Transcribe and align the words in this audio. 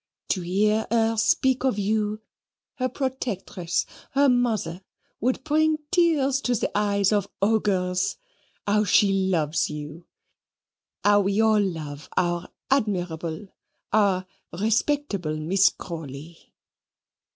To 0.29 0.41
hear 0.41 0.87
her 0.89 1.15
speak 1.15 1.63
of 1.63 1.77
you, 1.77 2.21
her 2.77 2.89
protectress, 2.89 3.85
her 4.13 4.29
mother, 4.29 4.81
would 5.19 5.43
bring 5.43 5.77
tears 5.91 6.41
to 6.41 6.55
the 6.55 6.75
eyes 6.75 7.11
of 7.13 7.29
ogres. 7.39 8.17
How 8.65 8.83
she 8.83 9.13
loves 9.13 9.69
you! 9.69 10.07
how 11.03 11.21
we 11.21 11.39
all 11.39 11.61
love 11.61 12.09
our 12.17 12.49
admirable, 12.71 13.49
our 13.93 14.25
respectable 14.51 15.37
Miss 15.37 15.69
Crawley!" 15.69 16.51